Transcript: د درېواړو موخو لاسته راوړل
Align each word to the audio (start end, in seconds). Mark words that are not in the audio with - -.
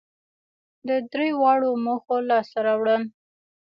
د 0.87 0.89
درېواړو 1.13 1.69
موخو 1.83 2.15
لاسته 2.29 2.59
راوړل 2.67 3.03